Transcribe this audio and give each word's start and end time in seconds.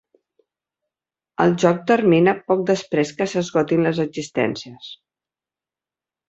Els 1.43 1.59
joc 1.63 1.83
termina 1.91 2.33
poc 2.53 2.63
després 2.71 3.11
que 3.19 3.29
s'esgotin 3.35 3.85
les 3.89 4.01
existències. 4.07 4.91